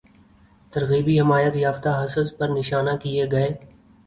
[0.73, 3.49] ترغیبی حمایتیافتہ حصص پر نشانہ کیے گئے